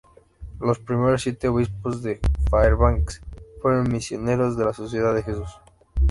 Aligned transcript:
Los 0.59 0.79
primeros 0.79 1.21
siete 1.21 1.47
obispos 1.47 2.01
de 2.01 2.19
Fairbanks 2.49 3.21
fueron 3.61 3.87
misioneros 3.91 4.57
de 4.57 4.61
de 4.61 4.65
la 4.65 4.73
Sociedad 4.73 5.13
de 5.13 5.21
Jesús. 5.21 5.55